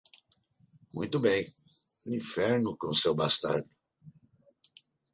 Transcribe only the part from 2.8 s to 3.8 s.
seu bastardo.